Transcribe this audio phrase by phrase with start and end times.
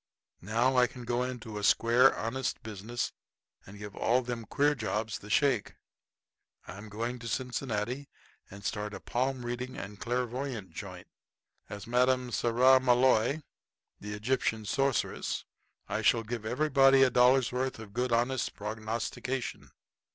[0.41, 3.11] "Now I can go into a square, honest business,
[3.67, 5.75] and give all them queer jobs the shake.
[6.65, 8.09] I'm going to Cincinnati
[8.49, 11.05] and start a palm reading and clairvoyant joint.
[11.69, 13.43] As Madame Saramaloi,
[13.99, 15.45] the Egyptian Sorceress,
[15.87, 19.69] I shall give everybody a dollar's worth of good honest prognostication.